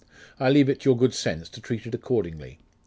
I 0.39 0.49
leave 0.49 0.67
it 0.67 0.79
to 0.79 0.89
your 0.89 0.97
good 0.97 1.13
sense 1.13 1.47
to 1.49 1.61
treat 1.61 1.85
it 1.85 1.93
accordingly. 1.93 2.57